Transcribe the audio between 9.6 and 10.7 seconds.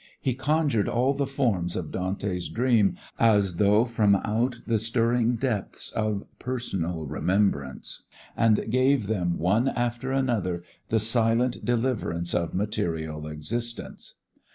after another